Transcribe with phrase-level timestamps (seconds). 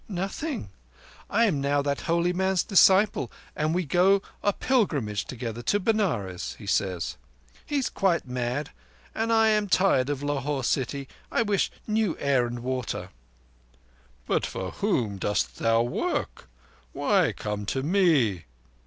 [0.09, 0.69] "Nothing.
[1.29, 6.65] I am now that holy man's disciple; and we go a pilgrimage together—to Benares, he
[6.65, 7.17] says.
[7.67, 8.71] He is quite mad,
[9.13, 11.07] and I am tired of Lahore city.
[11.31, 13.09] I wish new air and water."
[14.25, 16.49] "But for whom dost thou work?
[16.93, 18.45] Why come to me?"